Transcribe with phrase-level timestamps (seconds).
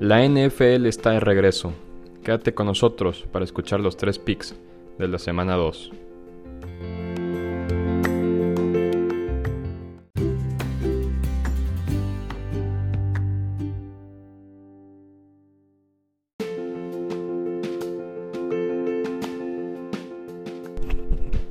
[0.00, 1.74] La NFL está de regreso.
[2.24, 4.56] Quédate con nosotros para escuchar los tres picks
[4.98, 5.92] de la semana 2.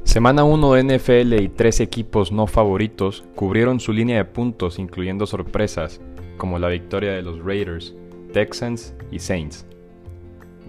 [0.06, 5.28] Semana 1 de NFL y tres equipos no favoritos cubrieron su línea de puntos incluyendo
[5.28, 6.02] sorpresas
[6.38, 7.94] como la victoria de los Raiders,
[8.32, 9.66] Texans y Saints.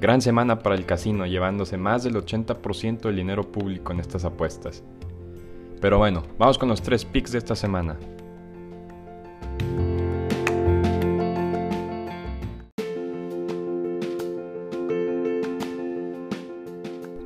[0.00, 4.82] Gran semana para el casino llevándose más del 80% del dinero público en estas apuestas.
[5.80, 7.98] Pero bueno, vamos con los tres picks de esta semana.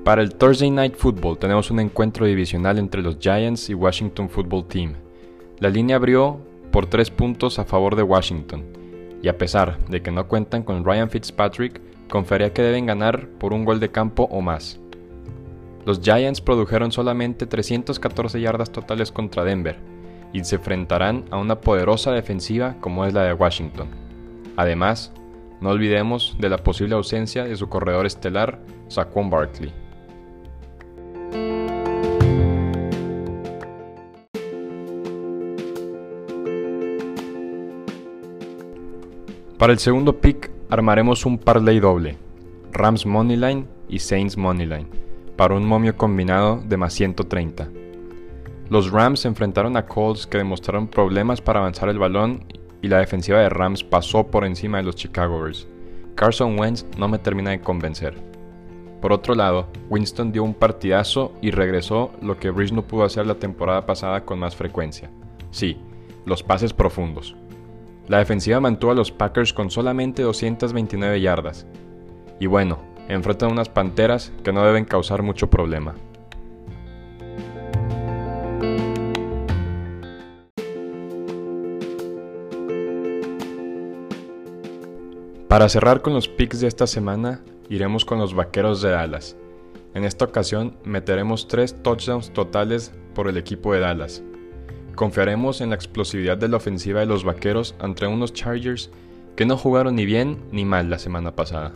[0.05, 4.66] Para el Thursday Night Football tenemos un encuentro divisional entre los Giants y Washington Football
[4.66, 4.95] Team.
[5.60, 6.38] La línea abrió
[6.71, 8.65] por 3 puntos a favor de Washington,
[9.24, 13.54] y a pesar de que no cuentan con Ryan Fitzpatrick, confería que deben ganar por
[13.54, 14.79] un gol de campo o más.
[15.87, 19.79] Los Giants produjeron solamente 314 yardas totales contra Denver,
[20.34, 23.88] y se enfrentarán a una poderosa defensiva como es la de Washington.
[24.57, 25.10] Además,
[25.62, 29.73] no olvidemos de la posible ausencia de su corredor estelar, Saquon Barkley.
[39.65, 42.18] Para el segundo pick armaremos un parlay doble,
[42.70, 44.87] Rams Moneyline y Saints Moneyline,
[45.37, 47.71] para un momio combinado de más 130.
[48.68, 52.45] Los Rams se enfrentaron a Colts que demostraron problemas para avanzar el balón
[52.82, 55.66] y la defensiva de Rams pasó por encima de los Chicago Bears.
[56.15, 58.12] Carson Wentz no me termina de convencer.
[59.01, 63.26] Por otro lado, Winston dio un partidazo y regresó lo que Breeze no pudo hacer
[63.26, 65.10] la temporada pasada con más frecuencia.
[65.53, 65.78] Sí,
[66.26, 67.34] los pases profundos.
[68.06, 71.66] La defensiva mantuvo a los Packers con solamente 229 yardas.
[72.38, 72.78] Y bueno,
[73.09, 75.95] enfrentan unas Panteras que no deben causar mucho problema.
[85.49, 87.41] Para cerrar con los picks de esta semana,
[87.71, 89.37] iremos con los Vaqueros de Dallas.
[89.95, 94.25] En esta ocasión meteremos 3 touchdowns totales por el equipo de Dallas,
[94.94, 98.91] Confiaremos en la explosividad de la ofensiva de los Vaqueros ante unos Chargers
[99.37, 101.72] que no jugaron ni bien ni mal la semana pasada.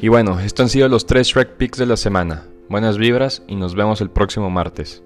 [0.00, 2.44] Y bueno, estos han sido los tres Shrek Picks de la semana.
[2.68, 5.02] Buenas vibras y nos vemos el próximo martes.